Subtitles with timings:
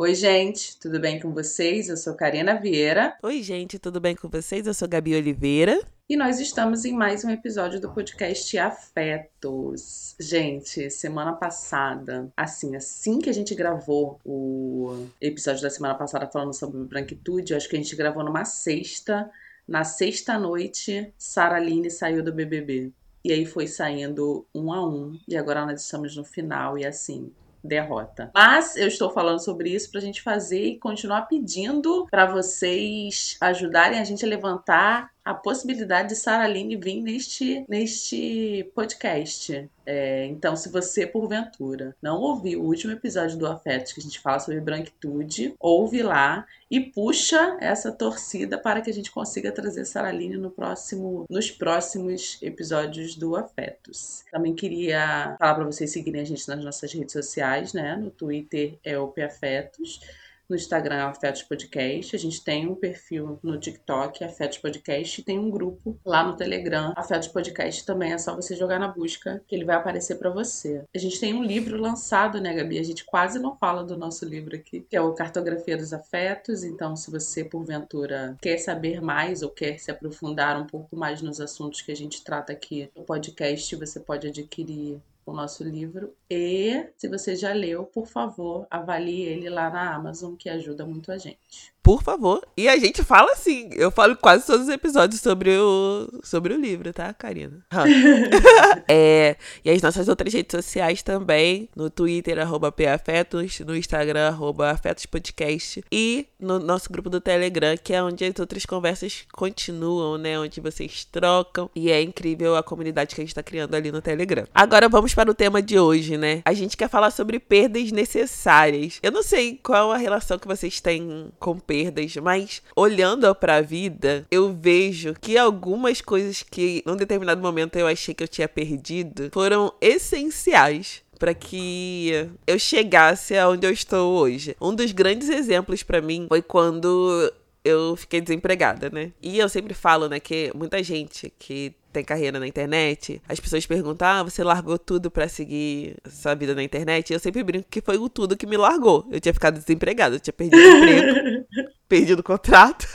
[0.00, 1.88] Oi, gente, tudo bem com vocês?
[1.88, 3.16] Eu sou Karina Vieira.
[3.20, 4.64] Oi, gente, tudo bem com vocês?
[4.64, 5.82] Eu sou Gabi Oliveira.
[6.08, 10.14] E nós estamos em mais um episódio do podcast Afetos.
[10.20, 16.54] Gente, semana passada, assim, assim que a gente gravou o episódio da semana passada falando
[16.54, 19.28] sobre branquitude, acho que a gente gravou numa sexta.
[19.66, 22.92] Na sexta noite, Sara Line saiu do BBB.
[23.24, 25.18] E aí foi saindo um a um.
[25.26, 28.30] E agora nós estamos no final e assim, derrota.
[28.34, 33.36] Mas eu estou falando sobre isso para a gente fazer e continuar pedindo para vocês
[33.40, 39.68] ajudarem a gente a levantar a possibilidade de Sara Aline vir neste, neste podcast.
[39.84, 44.20] É, então, se você, porventura, não ouviu o último episódio do Afetos, que a gente
[44.20, 49.84] fala sobre branquitude, ouve lá e puxa essa torcida para que a gente consiga trazer
[49.84, 54.24] Sara Aline no próximo, nos próximos episódios do Afetos.
[54.32, 57.96] Também queria falar para vocês seguirem a gente nas nossas redes sociais, né?
[57.96, 60.00] No Twitter é o Afetos
[60.48, 62.16] no Instagram Afetos Podcast.
[62.16, 66.36] A gente tem um perfil no TikTok, Afetos Podcast, e tem um grupo lá no
[66.36, 68.12] Telegram, Afetos Podcast também.
[68.12, 70.82] É só você jogar na busca que ele vai aparecer para você.
[70.94, 72.78] A gente tem um livro lançado, né, Gabi?
[72.78, 76.64] A gente quase não fala do nosso livro aqui, que é o Cartografia dos Afetos.
[76.64, 81.40] Então, se você, porventura, quer saber mais ou quer se aprofundar um pouco mais nos
[81.40, 85.00] assuntos que a gente trata aqui no podcast, você pode adquirir
[85.30, 86.14] o nosso livro.
[86.30, 91.12] E se você já leu, por favor, avalie ele lá na Amazon, que ajuda muito
[91.12, 92.46] a gente por favor.
[92.54, 96.60] E a gente fala assim, eu falo quase todos os episódios sobre o, sobre o
[96.60, 97.64] livro, tá, Karina?
[98.86, 104.70] é, e as nossas outras redes sociais também, no Twitter, arroba PAfetos, no Instagram, arroba
[104.72, 110.38] AfetosPodcast, e no nosso grupo do Telegram, que é onde as outras conversas continuam, né,
[110.38, 114.02] onde vocês trocam, e é incrível a comunidade que a gente tá criando ali no
[114.02, 114.44] Telegram.
[114.54, 116.42] Agora vamos para o tema de hoje, né?
[116.44, 118.98] A gente quer falar sobre perdas necessárias.
[119.02, 123.56] Eu não sei qual a relação que vocês têm com perdas, perdas, mas olhando para
[123.56, 128.28] a vida, eu vejo que algumas coisas que num determinado momento eu achei que eu
[128.28, 132.10] tinha perdido foram essenciais para que
[132.46, 134.56] eu chegasse aonde eu estou hoje.
[134.60, 137.32] Um dos grandes exemplos para mim foi quando
[137.64, 139.12] eu fiquei desempregada, né?
[139.20, 143.66] E eu sempre falo, né, que muita gente que tem carreira na internet, as pessoas
[143.66, 147.10] perguntam: ah, você largou tudo para seguir sua vida na internet?
[147.10, 149.06] E eu sempre brinco que foi o tudo que me largou.
[149.10, 151.46] Eu tinha ficado desempregada, eu tinha perdido o emprego,
[151.88, 152.86] perdido o contrato.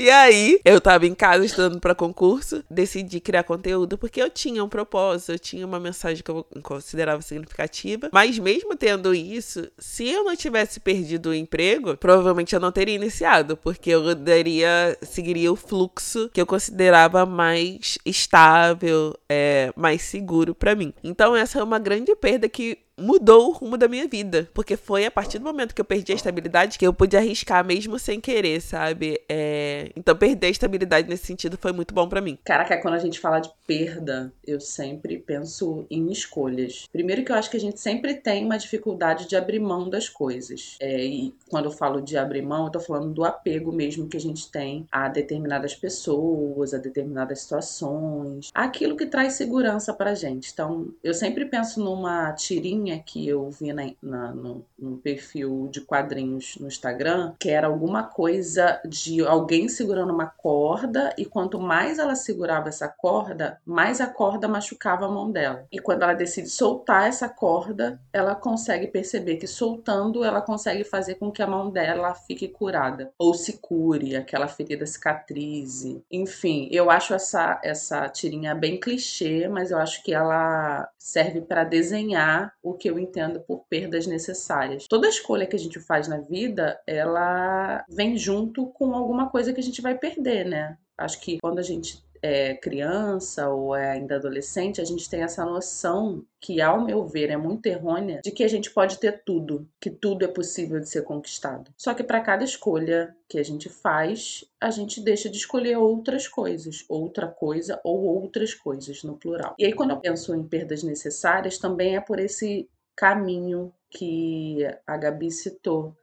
[0.00, 4.64] E aí, eu tava em casa estudando para concurso, decidi criar conteúdo porque eu tinha
[4.64, 8.08] um propósito, eu tinha uma mensagem que eu considerava significativa.
[8.10, 12.94] Mas mesmo tendo isso, se eu não tivesse perdido o emprego, provavelmente eu não teria
[12.94, 20.54] iniciado, porque eu daria, seguiria o fluxo que eu considerava mais estável, é, mais seguro
[20.54, 20.94] para mim.
[21.04, 24.48] Então essa é uma grande perda que mudou o rumo da minha vida.
[24.52, 27.64] Porque foi a partir do momento que eu perdi a estabilidade que eu pude arriscar
[27.64, 29.20] mesmo sem querer, sabe?
[29.28, 29.90] É...
[29.96, 32.38] Então, perder a estabilidade nesse sentido foi muito bom para mim.
[32.44, 36.86] Caraca, quando a gente fala de perda, eu sempre penso em escolhas.
[36.92, 40.08] Primeiro que eu acho que a gente sempre tem uma dificuldade de abrir mão das
[40.08, 40.76] coisas.
[40.80, 44.16] É, e quando eu falo de abrir mão, eu tô falando do apego mesmo que
[44.16, 50.50] a gente tem a determinadas pessoas, a determinadas situações, aquilo que traz segurança pra gente.
[50.52, 55.80] Então, eu sempre penso numa tirinha que eu vi na, na, no, no perfil de
[55.80, 61.98] quadrinhos no Instagram, que era alguma coisa de alguém segurando uma corda e quanto mais
[61.98, 65.66] ela segurava essa corda, mais a corda machucava a mão dela.
[65.70, 71.16] E quando ela decide soltar essa corda, ela consegue perceber que soltando ela consegue fazer
[71.16, 76.02] com que a mão dela fique curada ou se cure, aquela ferida cicatrize.
[76.10, 81.64] Enfim, eu acho essa essa tirinha bem clichê, mas eu acho que ela serve para
[81.64, 84.86] desenhar o que eu entendo por perdas necessárias.
[84.88, 89.60] Toda escolha que a gente faz na vida, ela vem junto com alguma coisa que
[89.60, 90.78] a gente vai perder, né?
[90.96, 95.44] Acho que quando a gente é criança ou é ainda adolescente, a gente tem essa
[95.44, 99.68] noção que, ao meu ver, é muito errônea de que a gente pode ter tudo,
[99.80, 101.70] que tudo é possível de ser conquistado.
[101.76, 106.26] Só que para cada escolha que a gente faz, a gente deixa de escolher outras
[106.26, 109.54] coisas, outra coisa ou outras coisas no plural.
[109.58, 114.96] E aí, quando eu penso em perdas necessárias, também é por esse caminho que a
[114.96, 115.96] Gabi citou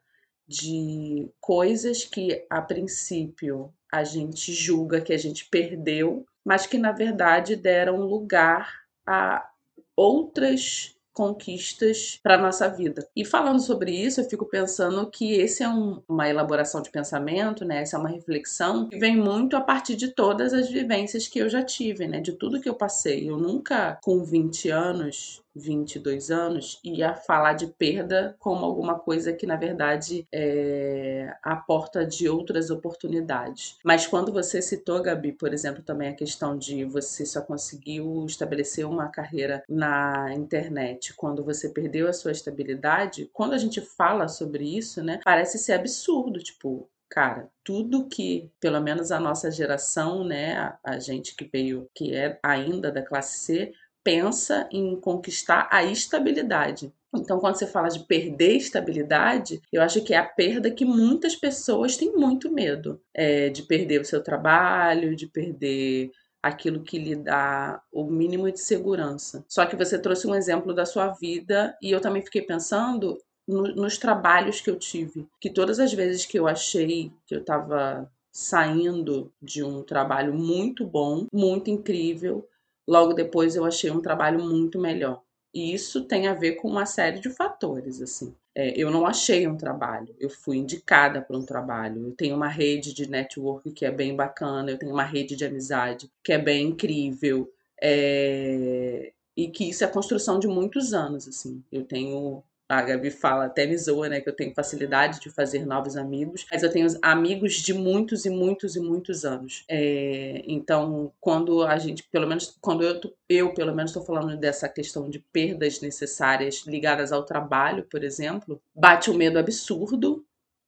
[0.47, 6.91] de coisas que a princípio a gente julga que a gente perdeu, mas que na
[6.91, 9.49] verdade deram lugar a
[9.95, 13.07] outras conquistas para nossa vida.
[13.15, 17.65] E falando sobre isso, eu fico pensando que esse é um, uma elaboração de pensamento,
[17.65, 17.81] né?
[17.81, 21.49] Essa é uma reflexão que vem muito a partir de todas as vivências que eu
[21.49, 22.19] já tive, né?
[22.19, 23.27] De tudo que eu passei.
[23.27, 29.45] Eu nunca, com 20 anos, 22 anos ia falar de perda como alguma coisa que,
[29.45, 33.77] na verdade, é a porta de outras oportunidades.
[33.83, 38.85] Mas quando você citou, Gabi, por exemplo, também a questão de você só conseguiu estabelecer
[38.85, 44.77] uma carreira na internet quando você perdeu a sua estabilidade, quando a gente fala sobre
[44.77, 50.57] isso, né, parece ser absurdo, tipo, cara, tudo que, pelo menos a nossa geração, né,
[50.57, 53.73] a, a gente que veio, que é ainda da classe C,
[54.07, 56.93] pensa em conquistar a estabilidade.
[57.13, 61.35] Então, quando você fala de perder estabilidade, eu acho que é a perda que muitas
[61.35, 66.09] pessoas têm muito medo é, de perder o seu trabalho, de perder
[66.41, 69.43] aquilo que lhe dá o mínimo de segurança.
[69.45, 73.63] Só que você trouxe um exemplo da sua vida e eu também fiquei pensando no,
[73.75, 78.09] nos trabalhos que eu tive, que todas as vezes que eu achei que eu estava
[78.31, 82.47] saindo de um trabalho muito bom, muito incrível,
[82.87, 85.21] Logo depois eu achei um trabalho muito melhor.
[85.53, 88.33] E isso tem a ver com uma série de fatores, assim.
[88.55, 92.07] É, eu não achei um trabalho, eu fui indicada para um trabalho.
[92.07, 95.45] Eu tenho uma rede de network que é bem bacana, eu tenho uma rede de
[95.45, 97.51] amizade que é bem incrível.
[97.81, 99.11] É...
[99.35, 101.63] E que isso é construção de muitos anos, assim.
[101.71, 105.65] Eu tenho a Gabi fala, até me zoa, né, que eu tenho facilidade de fazer
[105.65, 109.63] novos amigos, mas eu tenho amigos de muitos e muitos e muitos anos.
[109.69, 112.99] É, então, quando a gente, pelo menos, quando eu,
[113.29, 118.61] eu pelo menos estou falando dessa questão de perdas necessárias ligadas ao trabalho, por exemplo,
[118.75, 120.25] bate um medo absurdo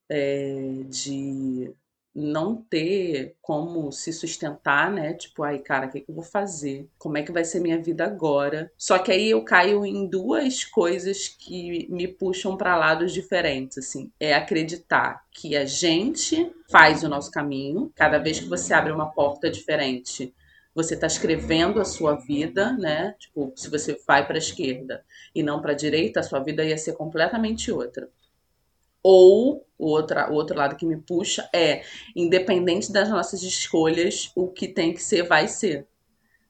[0.09, 1.73] é, de
[2.13, 5.13] não ter como se sustentar, né?
[5.13, 6.87] Tipo, ai, cara, o que, que eu vou fazer?
[6.97, 8.71] Como é que vai ser minha vida agora?
[8.77, 14.11] Só que aí eu caio em duas coisas que me puxam para lados diferentes, assim.
[14.19, 17.91] É acreditar que a gente faz o nosso caminho.
[17.95, 20.33] Cada vez que você abre uma porta diferente,
[20.73, 23.15] você está escrevendo a sua vida, né?
[23.19, 25.03] Tipo, se você vai para a esquerda
[25.33, 28.09] e não para a direita, a sua vida ia ser completamente outra.
[29.01, 31.83] Ou o outro, o outro lado que me puxa é,
[32.15, 35.87] independente das nossas escolhas, o que tem que ser, vai ser.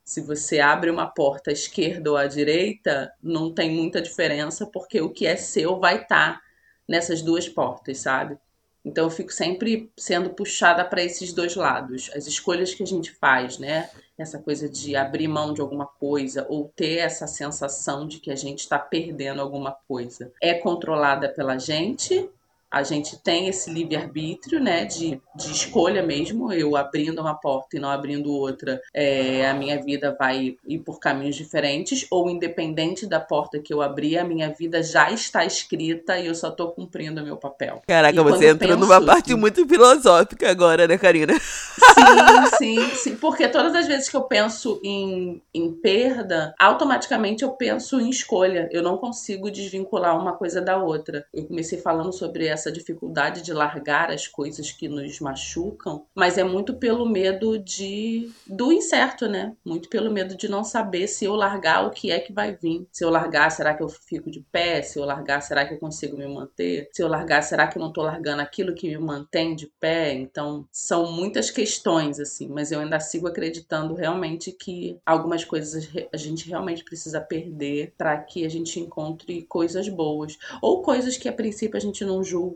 [0.03, 4.99] Se você abre uma porta à esquerda ou à direita, não tem muita diferença, porque
[4.99, 6.41] o que é seu vai estar tá
[6.87, 8.35] nessas duas portas, sabe?
[8.83, 12.09] Então eu fico sempre sendo puxada para esses dois lados.
[12.15, 13.87] As escolhas que a gente faz, né?
[14.17, 18.35] Essa coisa de abrir mão de alguma coisa ou ter essa sensação de que a
[18.35, 20.31] gente está perdendo alguma coisa.
[20.41, 22.27] É controlada pela gente
[22.71, 27.79] a gente tem esse livre-arbítrio, né, de, de escolha mesmo, eu abrindo uma porta e
[27.79, 33.19] não abrindo outra, é, a minha vida vai ir por caminhos diferentes, ou independente da
[33.19, 37.21] porta que eu abri, a minha vida já está escrita e eu só estou cumprindo
[37.21, 37.81] o meu papel.
[37.87, 41.33] Caraca, você entrou numa parte muito filosófica agora, né, Karina?
[41.39, 47.51] Sim, sim, sim, porque todas as vezes que eu penso em, em perda, automaticamente eu
[47.51, 51.25] penso em escolha, eu não consigo desvincular uma coisa da outra.
[51.33, 56.37] Eu comecei falando sobre essa essa dificuldade de largar as coisas que nos machucam, mas
[56.37, 59.55] é muito pelo medo de do incerto, né?
[59.65, 62.87] Muito pelo medo de não saber se eu largar o que é que vai vir.
[62.91, 64.81] Se eu largar, será que eu fico de pé?
[64.81, 66.89] Se eu largar, será que eu consigo me manter?
[66.93, 70.13] Se eu largar, será que eu não tô largando aquilo que me mantém de pé?
[70.13, 76.17] Então, são muitas questões assim, mas eu ainda sigo acreditando realmente que algumas coisas a
[76.17, 81.33] gente realmente precisa perder para que a gente encontre coisas boas ou coisas que a
[81.33, 82.48] princípio a gente não julga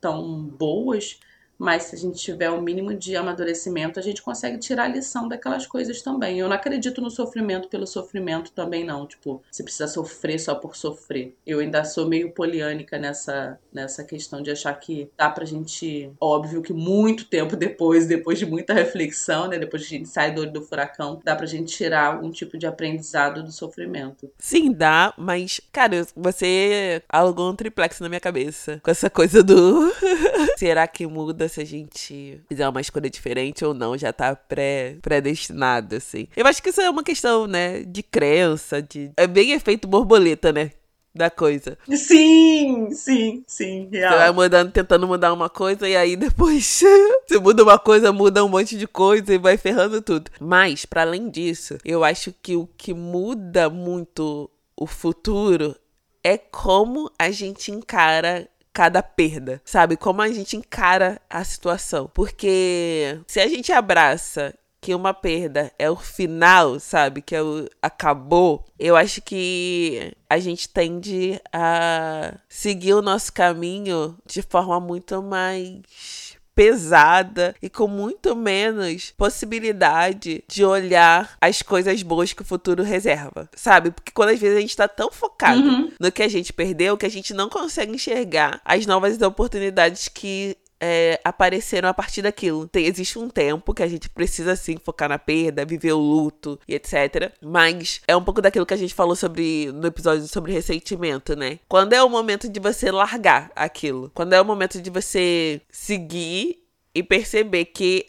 [0.00, 1.18] tão boas,
[1.58, 4.88] mas se a gente tiver o um mínimo de amadurecimento, a gente consegue tirar a
[4.88, 6.38] lição daquelas coisas também.
[6.38, 9.06] Eu não acredito no sofrimento pelo sofrimento também, não.
[9.06, 11.34] Tipo, você precisa sofrer só por sofrer.
[11.46, 16.10] Eu ainda sou meio poliânica nessa, nessa questão de achar que dá pra gente.
[16.20, 19.58] Óbvio que muito tempo depois, depois de muita reflexão, né?
[19.58, 22.58] Depois que a gente sai do olho do furacão, dá pra gente tirar algum tipo
[22.58, 24.30] de aprendizado do sofrimento.
[24.38, 28.80] Sim, dá, mas, cara, você alugou um triplex na minha cabeça.
[28.82, 29.92] Com essa coisa do.
[30.58, 31.43] Será que muda?
[31.48, 36.28] Se a gente fizer uma escolha diferente ou não, já tá pré, predestinado, assim.
[36.36, 39.10] Eu acho que isso é uma questão, né, de crença, de...
[39.16, 40.70] É bem efeito borboleta, né?
[41.14, 41.78] da coisa.
[41.88, 44.12] Sim, sim, sim, real.
[44.12, 46.82] Você vai mudando, tentando mudar uma coisa e aí depois
[47.24, 50.30] você muda uma coisa, muda um monte de coisa e vai ferrando tudo.
[50.40, 55.76] Mas, para além disso, eu acho que o que muda muito o futuro
[56.22, 59.96] é como a gente encara cada perda, sabe?
[59.96, 62.10] Como a gente encara a situação.
[62.12, 67.22] Porque se a gente abraça que uma perda é o final, sabe?
[67.22, 68.66] Que é o acabou.
[68.78, 76.33] Eu acho que a gente tende a seguir o nosso caminho de forma muito mais
[76.54, 83.48] pesada e com muito menos possibilidade de olhar as coisas boas que o futuro reserva,
[83.54, 83.90] sabe?
[83.90, 85.90] Porque quando às vezes a gente tá tão focado uhum.
[85.98, 90.56] no que a gente perdeu que a gente não consegue enxergar as novas oportunidades que
[90.86, 92.68] é, apareceram a partir daquilo.
[92.68, 96.60] Tem, existe um tempo que a gente precisa sim focar na perda, viver o luto
[96.68, 97.32] e etc.
[97.40, 101.58] Mas é um pouco daquilo que a gente falou sobre no episódio sobre ressentimento, né?
[101.66, 106.62] Quando é o momento de você largar aquilo, quando é o momento de você seguir
[106.94, 108.06] e perceber que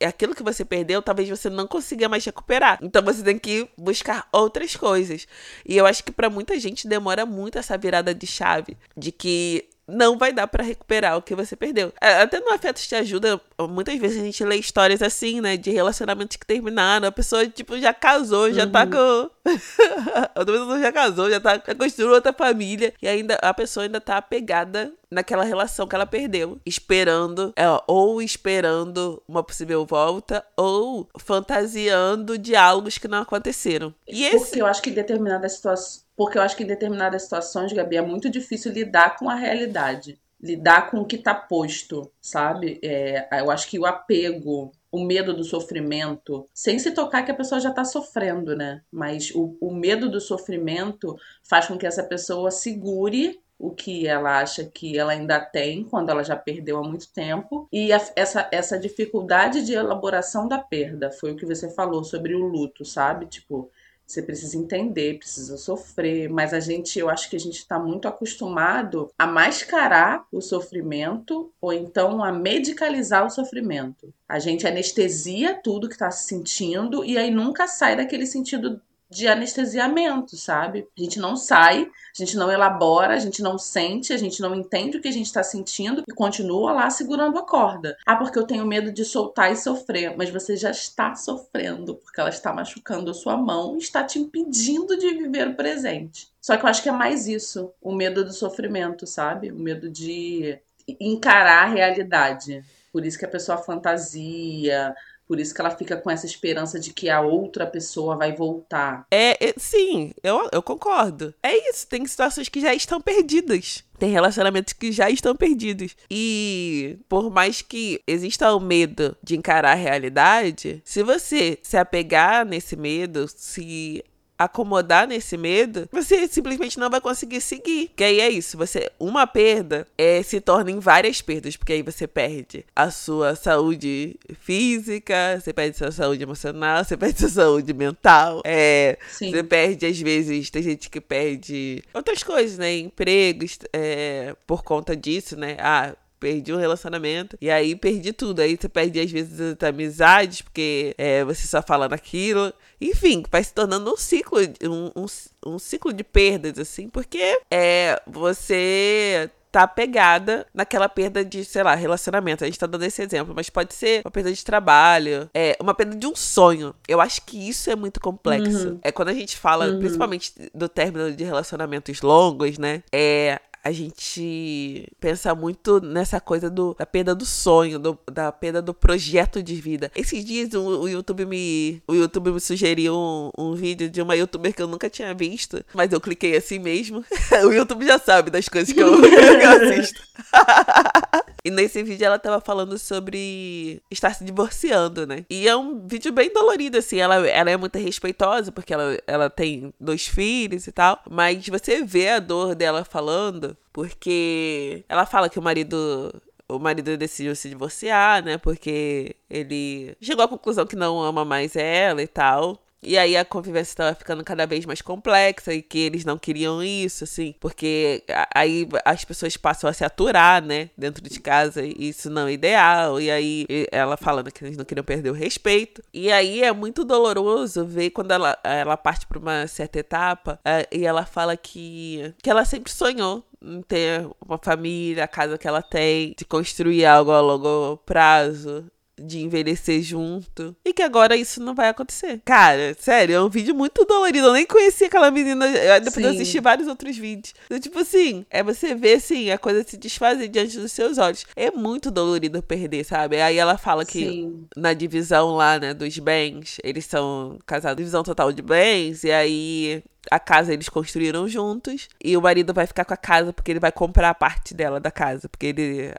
[0.00, 2.78] aquilo que você perdeu, talvez você não consiga mais recuperar.
[2.82, 5.26] Então você tem que buscar outras coisas.
[5.64, 9.68] E eu acho que para muita gente demora muito essa virada de chave de que
[9.88, 11.92] não vai dar para recuperar o que você perdeu.
[12.00, 13.40] É, até no Afetos Te Ajuda,
[13.70, 15.56] muitas vezes a gente lê histórias assim, né?
[15.56, 17.08] De relacionamentos que terminaram.
[17.08, 18.70] A pessoa, tipo, já casou, já uhum.
[18.70, 19.30] tá com.
[20.34, 21.62] a pessoa já casou, já tá.
[21.66, 22.92] Já construiu outra família.
[23.00, 26.58] E ainda a pessoa ainda tá apegada naquela relação que ela perdeu.
[26.64, 33.94] Esperando, é, ou esperando uma possível volta, ou fantasiando diálogos que não aconteceram.
[34.06, 34.38] E esse...
[34.38, 37.96] Porque eu acho que em determinadas situações porque eu acho que em determinadas situações, Gabi,
[37.96, 42.80] é muito difícil lidar com a realidade, lidar com o que está posto, sabe?
[42.82, 47.36] É, eu acho que o apego, o medo do sofrimento, sem se tocar que a
[47.36, 48.82] pessoa já está sofrendo, né?
[48.90, 54.38] Mas o, o medo do sofrimento faz com que essa pessoa segure o que ela
[54.38, 58.48] acha que ela ainda tem quando ela já perdeu há muito tempo e a, essa,
[58.52, 63.26] essa dificuldade de elaboração da perda foi o que você falou sobre o luto, sabe?
[63.26, 63.68] Tipo,
[64.08, 68.08] você precisa entender, precisa sofrer, mas a gente, eu acho que a gente está muito
[68.08, 74.12] acostumado a mascarar o sofrimento ou então a medicalizar o sofrimento.
[74.26, 80.36] A gente anestesia tudo que está sentindo e aí nunca sai daquele sentido de anestesiamento,
[80.36, 80.86] sabe?
[80.96, 84.54] A gente não sai, a gente não elabora, a gente não sente, a gente não
[84.54, 87.96] entende o que a gente está sentindo e continua lá segurando a corda.
[88.06, 92.20] Ah, porque eu tenho medo de soltar e sofrer, mas você já está sofrendo, porque
[92.20, 96.28] ela está machucando a sua mão e está te impedindo de viver o presente.
[96.40, 99.50] Só que eu acho que é mais isso, o medo do sofrimento, sabe?
[99.50, 100.58] O medo de
[101.00, 102.62] encarar a realidade.
[102.92, 104.94] Por isso que a pessoa fantasia,
[105.28, 109.06] por isso que ela fica com essa esperança de que a outra pessoa vai voltar.
[109.10, 111.34] É, é, sim, eu, eu concordo.
[111.42, 113.84] É isso, tem situações que já estão perdidas.
[113.98, 115.94] Tem relacionamentos que já estão perdidos.
[116.10, 122.46] E por mais que exista o medo de encarar a realidade, se você se apegar
[122.46, 124.02] nesse medo, se
[124.38, 127.90] acomodar nesse medo, você simplesmente não vai conseguir seguir.
[127.96, 131.82] Que aí é isso, você uma perda é, se torna em várias perdas, porque aí
[131.82, 137.28] você perde a sua saúde física, você perde a sua saúde emocional, você perde a
[137.28, 142.78] sua saúde mental, é, você perde às vezes, tem gente que perde outras coisas, né,
[142.78, 148.40] empregos, é, por conta disso, né, ah, perdi um relacionamento e aí perdi tudo.
[148.40, 152.52] Aí você perde às vezes as amizades porque é, você só fala naquilo.
[152.80, 155.06] Enfim, vai se tornando um ciclo, um, um,
[155.46, 161.74] um ciclo de perdas, assim, porque é, você tá pegada naquela perda de, sei lá,
[161.74, 162.44] relacionamento.
[162.44, 165.74] A gente tá dando esse exemplo, mas pode ser uma perda de trabalho, é uma
[165.74, 166.74] perda de um sonho.
[166.86, 168.68] Eu acho que isso é muito complexo.
[168.68, 168.78] Uhum.
[168.82, 169.78] É quando a gente fala, uhum.
[169.78, 172.82] principalmente do término de relacionamentos longos, né?
[172.92, 178.62] É a gente pensa muito nessa coisa do, da perda do sonho, do, da perda
[178.62, 179.90] do projeto de vida.
[179.94, 184.16] Esses dias o, o YouTube me o YouTube me sugeriu um, um, vídeo de uma
[184.16, 187.04] youtuber que eu nunca tinha visto, mas eu cliquei assim mesmo.
[187.44, 190.00] o YouTube já sabe das coisas que eu, que eu assisto.
[191.44, 195.24] E nesse vídeo ela tava falando sobre estar se divorciando, né?
[195.30, 196.98] E é um vídeo bem dolorido, assim.
[196.98, 201.00] Ela, ela é muito respeitosa, porque ela, ela tem dois filhos e tal.
[201.10, 206.12] Mas você vê a dor dela falando, porque ela fala que o marido
[206.48, 208.38] o marido decidiu se divorciar, né?
[208.38, 212.58] Porque ele chegou à conclusão que não ama mais ela e tal.
[212.82, 216.62] E aí a convivência estava ficando cada vez mais complexa e que eles não queriam
[216.62, 218.04] isso, assim, porque
[218.34, 222.32] aí as pessoas passam a se aturar, né, dentro de casa, e isso não é
[222.32, 223.00] ideal.
[223.00, 225.82] E aí ela falando que eles não queriam perder o respeito.
[225.92, 230.66] E aí é muito doloroso ver quando ela, ela parte para uma certa etapa é,
[230.72, 235.46] e ela fala que, que ela sempre sonhou em ter uma família, a casa que
[235.46, 240.56] ela tem, de construir algo a longo prazo de envelhecer junto.
[240.64, 242.20] E que agora isso não vai acontecer.
[242.24, 244.28] Cara, sério, é um vídeo muito dolorido.
[244.28, 245.46] Eu nem conhecia aquela menina.
[245.80, 246.04] Depois Sim.
[246.04, 247.34] eu assisti vários outros vídeos.
[247.46, 251.24] Então, tipo assim, é você ver assim, a coisa se desfazer diante dos seus olhos.
[251.36, 253.20] É muito dolorido perder, sabe?
[253.20, 254.46] Aí ela fala que Sim.
[254.56, 259.82] na divisão lá, né, dos bens, eles são casados, divisão total de bens, e aí
[260.10, 263.60] a casa eles construíram juntos e o marido vai ficar com a casa porque ele
[263.60, 265.92] vai comprar a parte dela da casa, porque ele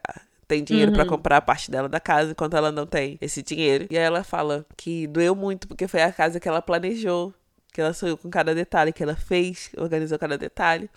[0.50, 0.98] tem dinheiro uhum.
[0.98, 3.86] para comprar a parte dela da casa, enquanto ela não tem esse dinheiro.
[3.92, 7.32] E aí ela fala que doeu muito porque foi a casa que ela planejou,
[7.72, 10.90] que ela sonhou com cada detalhe que ela fez, organizou cada detalhe.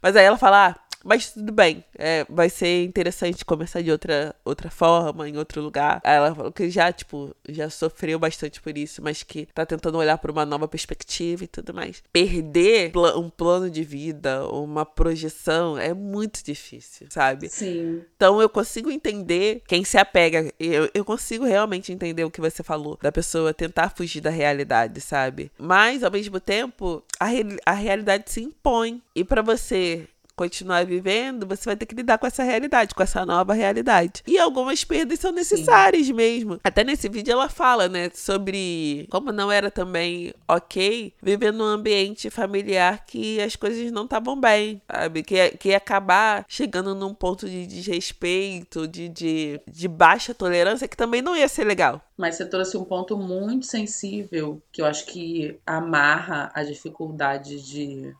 [0.00, 4.34] Mas aí ela fala: ah, mas tudo bem, é, vai ser interessante começar de outra,
[4.44, 6.00] outra forma, em outro lugar.
[6.02, 10.18] Ela falou que já, tipo, já sofreu bastante por isso, mas que tá tentando olhar
[10.18, 12.02] por uma nova perspectiva e tudo mais.
[12.12, 17.48] Perder um plano de vida, uma projeção, é muito difícil, sabe?
[17.48, 18.02] Sim.
[18.16, 20.52] Então eu consigo entender quem se apega.
[20.58, 25.00] Eu, eu consigo realmente entender o que você falou, da pessoa tentar fugir da realidade,
[25.00, 25.52] sabe?
[25.56, 29.00] Mas, ao mesmo tempo, a, re a realidade se impõe.
[29.14, 33.24] E para você continuar vivendo, você vai ter que lidar com essa realidade, com essa
[33.24, 34.22] nova realidade.
[34.26, 36.12] E algumas perdas são necessárias Sim.
[36.12, 36.60] mesmo.
[36.62, 42.28] Até nesse vídeo ela fala, né, sobre como não era também ok viver num ambiente
[42.28, 45.22] familiar que as coisas não estavam bem, sabe?
[45.22, 50.96] Que, que ia acabar chegando num ponto de desrespeito, de, de, de baixa tolerância, que
[50.96, 52.02] também não ia ser legal.
[52.16, 58.14] Mas você trouxe um ponto muito sensível que eu acho que amarra a dificuldade de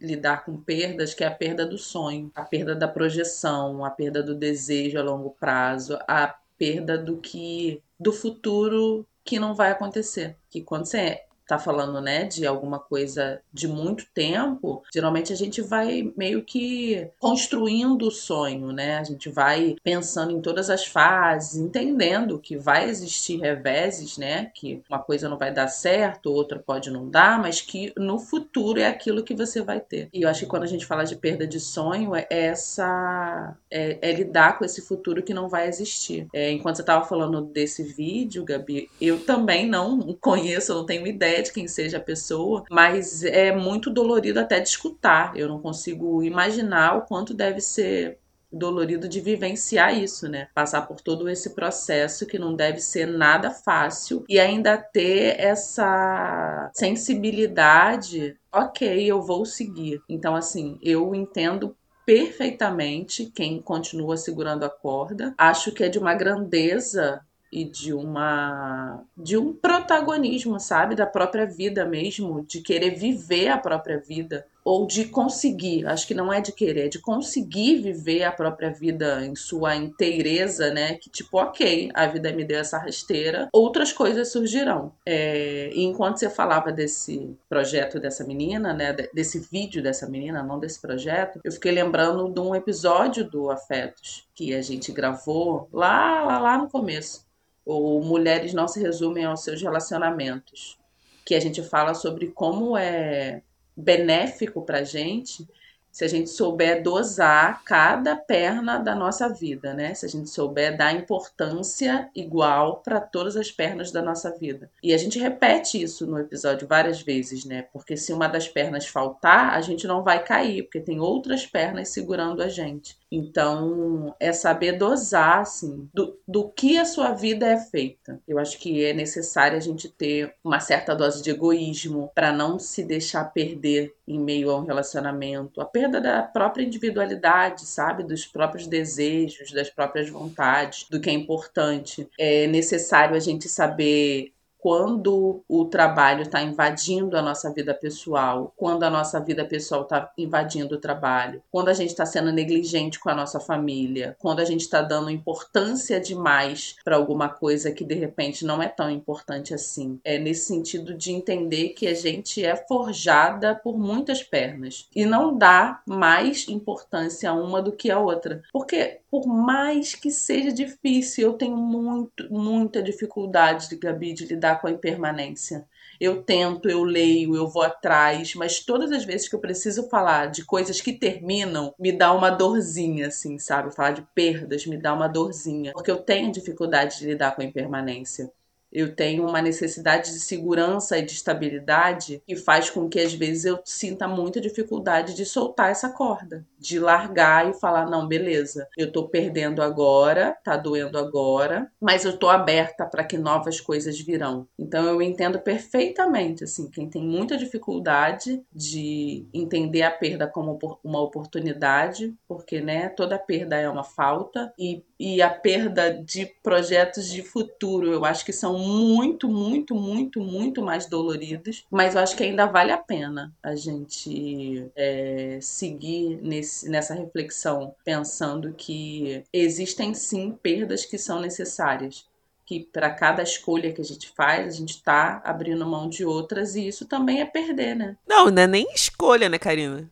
[0.00, 4.22] lidar com perdas, que é a perda do sonho, a perda da projeção, a perda
[4.22, 10.36] do desejo a longo prazo, a perda do que do futuro que não vai acontecer.
[10.48, 15.60] Que quando você tá falando, né, de alguma coisa de muito tempo, geralmente a gente
[15.60, 18.98] vai meio que construindo o sonho, né?
[18.98, 24.50] A gente vai pensando em todas as fases, entendendo que vai existir reveses, né?
[24.54, 28.80] Que uma coisa não vai dar certo, outra pode não dar, mas que no futuro
[28.80, 30.08] é aquilo que você vai ter.
[30.12, 33.98] E eu acho que quando a gente fala de perda de sonho, é essa é,
[34.00, 36.26] é lidar com esse futuro que não vai existir.
[36.32, 41.39] É, enquanto você estava falando desse vídeo, Gabi, eu também não conheço, não tenho ideia
[41.42, 45.36] de quem seja a pessoa, mas é muito dolorido até de escutar.
[45.36, 48.18] Eu não consigo imaginar o quanto deve ser
[48.52, 50.48] dolorido de vivenciar isso, né?
[50.54, 56.70] Passar por todo esse processo que não deve ser nada fácil e ainda ter essa
[56.74, 58.36] sensibilidade.
[58.52, 60.00] Ok, eu vou seguir.
[60.08, 65.32] Então, assim, eu entendo perfeitamente quem continua segurando a corda.
[65.38, 67.20] Acho que é de uma grandeza
[67.52, 73.58] e de uma de um protagonismo, sabe, da própria vida mesmo, de querer viver a
[73.58, 78.24] própria vida ou de conseguir, acho que não é de querer, é de conseguir viver
[78.24, 80.94] a própria vida em sua inteireza, né?
[80.94, 84.92] Que tipo, ok, a vida me deu essa rasteira, outras coisas surgirão.
[85.04, 88.94] É, e enquanto você falava desse projeto dessa menina, né?
[89.14, 94.28] Desse vídeo dessa menina, não desse projeto, eu fiquei lembrando de um episódio do Afetos
[94.34, 97.30] que a gente gravou lá, lá, lá no começo
[97.70, 100.78] ou mulheres não se resumem aos seus relacionamentos,
[101.24, 103.42] que a gente fala sobre como é
[103.76, 105.46] benéfico para a gente
[105.90, 109.92] se a gente souber dosar cada perna da nossa vida, né?
[109.92, 114.70] Se a gente souber dar importância igual para todas as pernas da nossa vida.
[114.82, 117.62] E a gente repete isso no episódio várias vezes, né?
[117.72, 121.88] Porque se uma das pernas faltar, a gente não vai cair, porque tem outras pernas
[121.88, 122.96] segurando a gente.
[123.10, 128.20] Então, é saber dosar, assim, do, do que a sua vida é feita.
[128.26, 132.58] Eu acho que é necessário a gente ter uma certa dose de egoísmo para não
[132.58, 135.60] se deixar perder em meio a um relacionamento.
[135.60, 138.04] A perda da própria individualidade, sabe?
[138.04, 142.08] Dos próprios desejos, das próprias vontades, do que é importante.
[142.18, 148.82] É necessário a gente saber quando o trabalho está invadindo a nossa vida pessoal, quando
[148.84, 153.08] a nossa vida pessoal está invadindo o trabalho, quando a gente está sendo negligente com
[153.08, 157.94] a nossa família, quando a gente está dando importância demais para alguma coisa que de
[157.94, 159.98] repente não é tão importante assim.
[160.04, 165.36] É nesse sentido de entender que a gente é forjada por muitas pernas e não
[165.36, 168.42] dá mais importância a uma do que a outra.
[168.52, 174.68] Porque por mais que seja difícil, eu tenho muito, muita dificuldade, Gabi, de lidar com
[174.68, 175.66] a impermanência.
[176.00, 180.26] Eu tento, eu leio, eu vou atrás, mas todas as vezes que eu preciso falar
[180.30, 183.74] de coisas que terminam, me dá uma dorzinha, assim, sabe?
[183.74, 187.44] Falar de perdas me dá uma dorzinha, porque eu tenho dificuldade de lidar com a
[187.44, 188.30] impermanência.
[188.72, 193.44] Eu tenho uma necessidade de segurança e de estabilidade que faz com que às vezes
[193.44, 198.90] eu sinta muita dificuldade de soltar essa corda, de largar e falar não, beleza, eu
[198.90, 204.46] tô perdendo agora, tá doendo agora, mas eu tô aberta para que novas coisas virão.
[204.58, 211.00] Então eu entendo perfeitamente assim, quem tem muita dificuldade de entender a perda como uma
[211.00, 217.22] oportunidade, porque né, toda perda é uma falta e e a perda de projetos de
[217.22, 222.24] futuro, eu acho que são muito, muito, muito, muito mais doloridas, mas eu acho que
[222.24, 230.32] ainda vale a pena a gente é, seguir nesse, nessa reflexão, pensando que existem sim
[230.42, 232.08] perdas que são necessárias
[232.50, 236.56] que para cada escolha que a gente faz, a gente está abrindo mão de outras
[236.56, 237.96] e isso também é perder, né?
[238.04, 239.88] Não, não é nem escolha, né, Karina?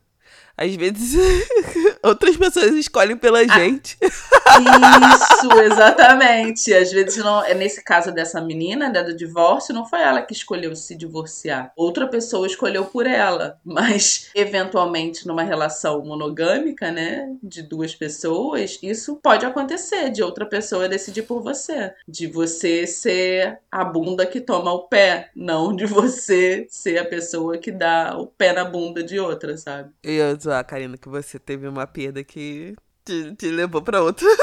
[0.57, 1.15] Às vezes
[2.03, 3.97] outras pessoas escolhem pela ah, gente.
[4.01, 6.73] Isso, exatamente.
[6.73, 10.33] Às vezes não, é nesse caso dessa menina, né, do divórcio, não foi ela que
[10.33, 11.71] escolheu se divorciar.
[11.75, 19.15] Outra pessoa escolheu por ela, mas eventualmente numa relação monogâmica, né, de duas pessoas, isso
[19.17, 24.71] pode acontecer de outra pessoa decidir por você, de você ser a bunda que toma
[24.71, 29.19] o pé, não de você ser a pessoa que dá o pé na bunda de
[29.19, 29.91] outra, sabe?
[30.03, 34.25] Eu zoar, Karina, que você teve uma perda que te, te levou pra outra.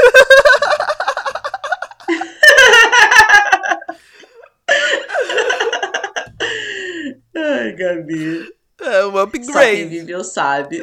[7.35, 8.53] Ai, Gabi.
[8.81, 9.53] É um upgrade.
[9.53, 10.83] Só quem viveu sabe.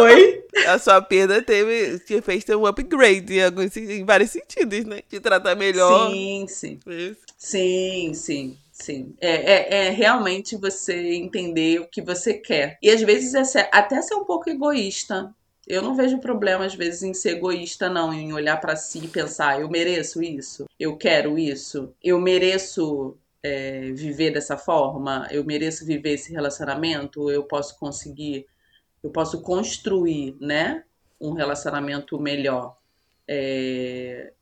[0.00, 0.42] Oi?
[0.66, 5.00] A sua perda teve, te fez ter um upgrade em, alguns, em vários sentidos, né?
[5.08, 6.10] De tratar melhor.
[6.10, 6.78] Sim, sim.
[6.86, 7.20] Isso.
[7.36, 8.56] Sim, sim.
[8.82, 12.78] Sim, é, é, é, realmente você entender o que você quer.
[12.82, 15.32] E às vezes é ser, até ser um pouco egoísta.
[15.68, 19.06] Eu não vejo problema, às vezes, em ser egoísta, não, em olhar para si e
[19.06, 25.86] pensar: eu mereço isso, eu quero isso, eu mereço é, viver dessa forma, eu mereço
[25.86, 28.46] viver esse relacionamento, eu posso conseguir,
[29.00, 30.82] eu posso construir, né,
[31.20, 32.76] um relacionamento melhor.
[33.28, 34.32] É,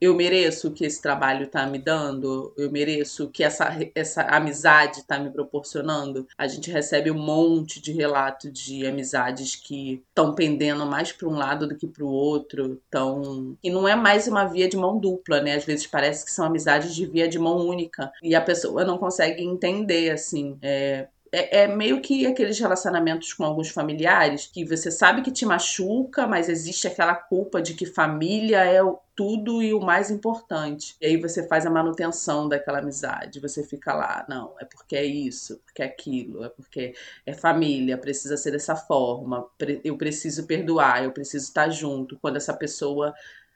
[0.00, 4.22] eu mereço o que esse trabalho está me dando, eu mereço o que essa, essa
[4.22, 6.26] amizade está me proporcionando.
[6.38, 11.36] A gente recebe um monte de relato de amizades que estão pendendo mais para um
[11.36, 12.80] lado do que para o outro.
[12.90, 13.56] Tão...
[13.62, 15.54] E não é mais uma via de mão dupla, né?
[15.54, 18.10] Às vezes parece que são amizades de via de mão única.
[18.22, 20.56] E a pessoa não consegue entender, assim.
[20.62, 25.46] É, é, é, meio que aqueles relacionamentos com alguns familiares que você sabe que te
[25.46, 30.96] machuca, mas existe aquela culpa de que família é o tudo e o mais importante.
[31.00, 33.38] E aí você faz a manutenção daquela amizade.
[33.38, 36.94] Você fica lá, não, é porque é isso, porque é aquilo, é porque
[37.26, 39.46] é família, precisa ser dessa forma,
[39.84, 42.18] eu preciso perdoar, eu preciso estar junto.
[42.18, 43.14] Quando essa pessoa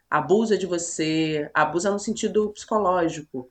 [0.09, 3.51] abusa de você, abusa no sentido psicológico,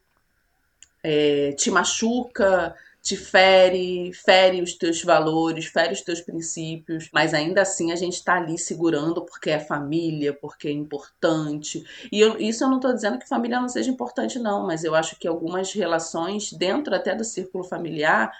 [1.03, 7.61] é, te machuca te fere, fere os teus valores, fere os teus princípios, mas ainda
[7.61, 11.83] assim a gente está ali segurando porque é família, porque é importante.
[12.09, 14.95] E eu, isso eu não estou dizendo que família não seja importante, não, mas eu
[14.95, 18.31] acho que algumas relações, dentro até do círculo familiar,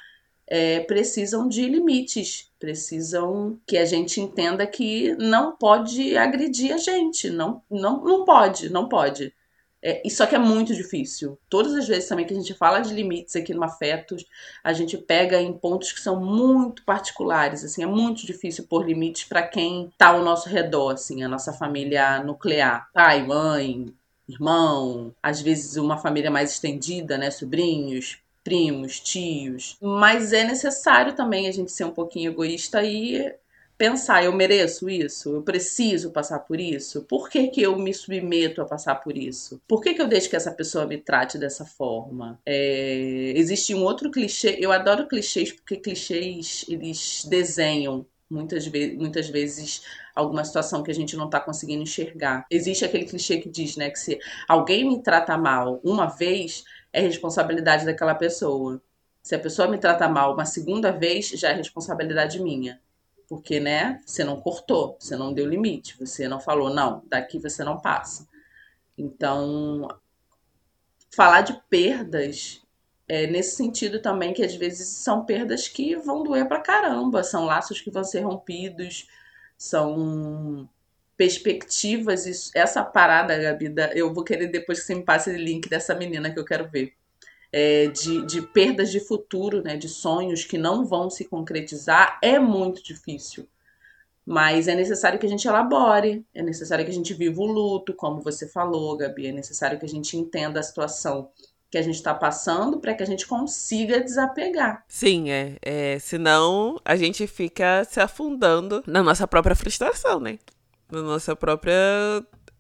[0.47, 7.29] é, precisam de limites, precisam que a gente entenda que não pode agredir a gente,
[7.29, 9.33] não, não, não pode, não pode.
[9.85, 11.37] É, isso aqui é muito difícil.
[11.49, 14.25] Todas as vezes também que a gente fala de limites aqui no Afetos,
[14.63, 17.65] a gente pega em pontos que são muito particulares.
[17.65, 21.51] Assim, é muito difícil pôr limites para quem está ao nosso redor, assim, a nossa
[21.51, 23.93] família nuclear, pai, mãe,
[24.27, 29.77] irmão, às vezes uma família mais estendida, né, sobrinhos, primos, tios.
[29.81, 33.33] Mas é necessário também a gente ser um pouquinho egoísta e
[33.77, 35.35] pensar, eu mereço isso?
[35.35, 37.03] Eu preciso passar por isso?
[37.03, 39.61] Por que, que eu me submeto a passar por isso?
[39.67, 42.39] Por que, que eu deixo que essa pessoa me trate dessa forma?
[42.45, 43.33] É...
[43.35, 49.83] Existe um outro clichê, eu adoro clichês porque clichês eles desenham muitas, ve muitas vezes
[50.15, 52.45] alguma situação que a gente não está conseguindo enxergar.
[52.49, 57.01] Existe aquele clichê que diz, né, que se alguém me trata mal uma vez, é
[57.01, 58.81] responsabilidade daquela pessoa.
[59.21, 62.79] Se a pessoa me trata mal uma segunda vez, já é responsabilidade minha.
[63.33, 67.63] Porque, né, você não cortou, você não deu limite, você não falou, não, daqui você
[67.63, 68.27] não passa.
[68.95, 69.87] Então,
[71.09, 72.61] falar de perdas
[73.07, 77.45] é nesse sentido também que às vezes são perdas que vão doer pra caramba, são
[77.45, 79.07] laços que vão ser rompidos,
[79.57, 80.69] são
[81.17, 85.95] perspectivas, essa parada, Gabi, eu vou querer depois que você me passe o link dessa
[85.95, 86.93] menina que eu quero ver
[87.53, 92.39] é, de, de perdas de futuro, né, de sonhos que não vão se concretizar, é
[92.39, 93.47] muito difícil.
[94.25, 97.93] Mas é necessário que a gente elabore, é necessário que a gente viva o luto,
[97.93, 101.29] como você falou, Gabi, é necessário que a gente entenda a situação
[101.69, 104.83] que a gente está passando para que a gente consiga desapegar.
[104.87, 105.99] Sim, é, é.
[105.99, 110.37] Senão a gente fica se afundando na nossa própria frustração, né?
[110.91, 111.73] Na nossa própria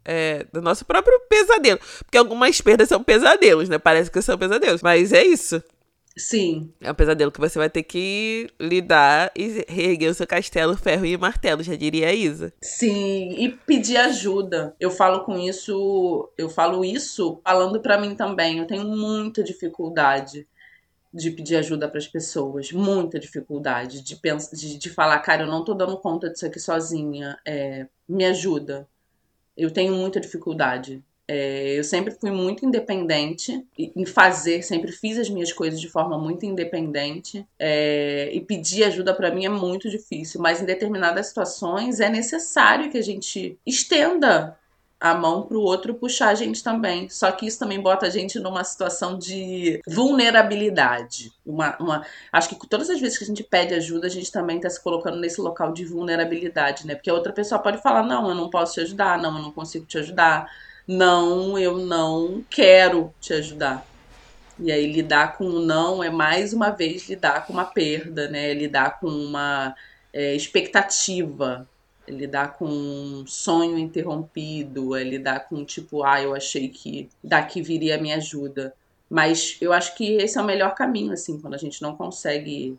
[0.05, 1.79] é, do nosso próprio pesadelo.
[1.99, 3.77] Porque algumas perdas são pesadelos, né?
[3.77, 4.81] Parece que são pesadelos.
[4.81, 5.61] Mas é isso.
[6.15, 6.71] Sim.
[6.79, 11.05] É um pesadelo que você vai ter que lidar e reerguer o seu castelo, ferro
[11.05, 12.53] e martelo, já diria a Isa.
[12.61, 14.75] Sim, e pedir ajuda.
[14.79, 18.59] Eu falo com isso, eu falo isso falando para mim também.
[18.59, 20.47] Eu tenho muita dificuldade
[21.13, 25.47] de pedir ajuda para as pessoas, muita dificuldade de, pensar, de, de, falar, cara, eu
[25.47, 28.87] não tô dando conta disso aqui sozinha, é, me ajuda.
[29.57, 31.03] Eu tenho muita dificuldade.
[31.25, 36.17] É, eu sempre fui muito independente em fazer, sempre fiz as minhas coisas de forma
[36.17, 42.01] muito independente é, e pedir ajuda para mim é muito difícil, mas em determinadas situações
[42.01, 44.57] é necessário que a gente estenda
[45.03, 47.09] a mão para o outro puxar a gente também.
[47.09, 51.33] Só que isso também bota a gente numa situação de vulnerabilidade.
[51.45, 52.05] Uma, uma...
[52.31, 54.81] Acho que todas as vezes que a gente pede ajuda, a gente também está se
[54.81, 56.95] colocando nesse local de vulnerabilidade, né?
[56.95, 59.51] Porque a outra pessoa pode falar: não, eu não posso te ajudar, não, eu não
[59.51, 60.49] consigo te ajudar,
[60.87, 63.85] não, eu não quero te ajudar.
[64.57, 68.53] E aí lidar com o não é mais uma vez lidar com uma perda, né?
[68.53, 69.75] Lidar com uma
[70.13, 71.67] é, expectativa
[72.07, 77.61] é lidar com um sonho interrompido, é lidar com tipo, ah, eu achei que daqui
[77.61, 78.73] viria a minha ajuda.
[79.09, 82.77] Mas eu acho que esse é o melhor caminho, assim, quando a gente não consegue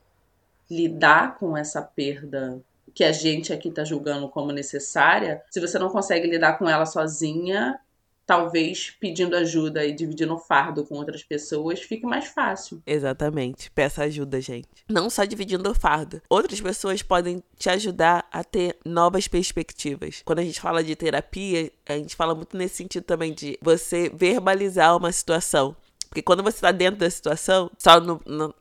[0.70, 2.60] lidar com essa perda
[2.94, 5.42] que a gente aqui está julgando como necessária.
[5.50, 7.78] Se você não consegue lidar com ela sozinha,
[8.26, 12.82] talvez pedindo ajuda e dividindo o fardo com outras pessoas fique mais fácil.
[12.86, 13.70] Exatamente.
[13.70, 14.68] Peça ajuda, gente.
[14.88, 16.20] Não só dividindo o fardo.
[16.28, 20.22] Outras pessoas podem te ajudar a ter novas perspectivas.
[20.24, 24.10] Quando a gente fala de terapia, a gente fala muito nesse sentido também de você
[24.14, 25.76] verbalizar uma situação.
[26.14, 28.54] Porque quando você está dentro da situação, só, no, no,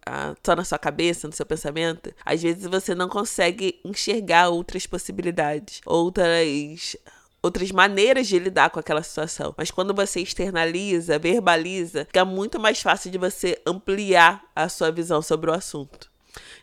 [0.43, 5.79] só na sua cabeça, no seu pensamento, às vezes você não consegue enxergar outras possibilidades,
[5.85, 6.97] outras
[7.43, 9.53] outras maneiras de lidar com aquela situação.
[9.57, 15.21] Mas quando você externaliza, verbaliza, fica muito mais fácil de você ampliar a sua visão
[15.21, 16.09] sobre o assunto.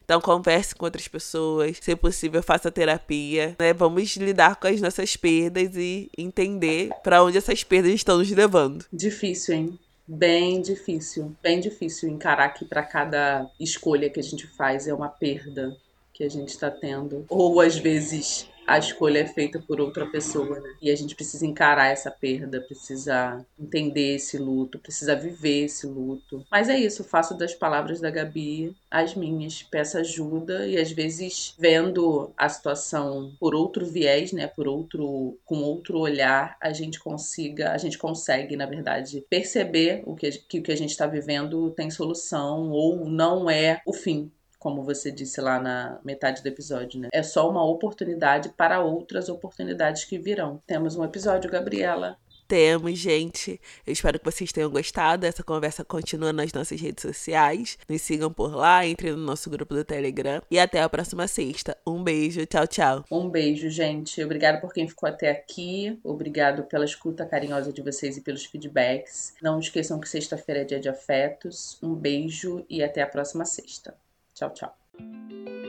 [0.04, 3.72] Então converse com outras pessoas, se possível faça terapia, né?
[3.72, 8.84] Vamos lidar com as nossas perdas e entender para onde essas perdas estão nos levando.
[8.92, 9.78] Difícil, hein?
[10.08, 15.08] Bem difícil, bem difícil encarar que para cada escolha que a gente faz é uma
[15.08, 15.76] perda
[16.12, 17.24] que a gente está tendo.
[17.28, 20.76] Ou às vezes a escolha é feita por outra pessoa, né?
[20.80, 26.46] E a gente precisa encarar essa perda, precisa entender esse luto, precisa viver esse luto.
[26.48, 31.52] Mas é isso, faço das palavras da Gabi as minhas, peço ajuda e às vezes
[31.58, 37.72] vendo a situação por outro viés, né, por outro com outro olhar, a gente consiga,
[37.72, 41.72] a gente consegue, na verdade, perceber o que, que o que a gente está vivendo
[41.72, 47.00] tem solução ou não é o fim como você disse lá na metade do episódio,
[47.00, 47.08] né?
[47.12, 50.60] É só uma oportunidade para outras oportunidades que virão.
[50.66, 52.18] Temos um episódio, Gabriela.
[52.50, 53.60] Temos, gente.
[53.86, 55.24] Eu espero que vocês tenham gostado.
[55.24, 57.78] Essa conversa continua nas nossas redes sociais.
[57.88, 60.42] Nos sigam por lá, entrem no nosso grupo do Telegram.
[60.50, 61.76] E até a próxima sexta.
[61.86, 63.04] Um beijo, tchau, tchau.
[63.08, 64.22] Um beijo, gente.
[64.24, 65.96] Obrigado por quem ficou até aqui.
[66.02, 69.32] Obrigado pela escuta carinhosa de vocês e pelos feedbacks.
[69.40, 71.78] Não esqueçam que sexta-feira é dia de afetos.
[71.80, 73.94] Um beijo e até a próxima sexta.
[74.40, 75.59] Tchau, tchau.